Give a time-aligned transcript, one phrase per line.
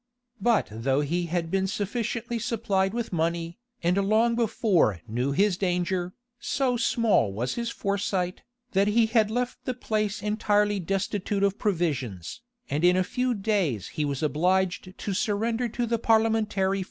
[0.41, 6.15] But though he had been sufficiently supplied with money, and long before knew his danger,
[6.39, 8.41] so small was his foresight,
[8.71, 13.89] that he had left the place entirely destitute of provisions, and in a few days
[13.89, 16.79] he was obliged to surrender to the parliamentary forces.